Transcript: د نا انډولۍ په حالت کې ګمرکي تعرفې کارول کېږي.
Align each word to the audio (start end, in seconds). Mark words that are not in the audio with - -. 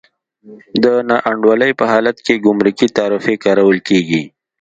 د 0.83 0.85
نا 1.09 1.17
انډولۍ 1.29 1.71
په 1.79 1.85
حالت 1.91 2.17
کې 2.25 2.41
ګمرکي 2.45 2.87
تعرفې 2.97 3.35
کارول 3.43 3.77
کېږي. 3.87 4.23